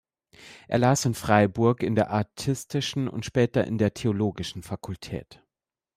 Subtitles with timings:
[0.67, 5.43] Er las in Freiburg in der artistischen und später in der theologischen Fakultät.